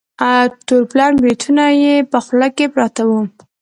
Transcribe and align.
تور 0.67 0.83
پلن 0.91 1.11
بریتونه 1.21 1.65
یې 1.83 1.95
په 2.11 2.17
خوله 2.25 2.47
کې 2.57 2.65
پراته 2.73 3.03
وه. 3.09 3.21